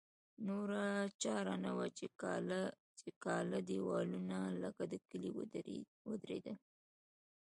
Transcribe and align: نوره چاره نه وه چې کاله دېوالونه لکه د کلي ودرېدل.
نوره 0.47 0.83
چاره 1.21 1.55
نه 1.65 1.71
وه 1.77 1.87
چې 2.99 3.07
کاله 3.25 3.59
دېوالونه 3.69 4.37
لکه 4.63 4.83
د 4.91 4.93
کلي 5.09 5.29
ودرېدل. 6.09 6.57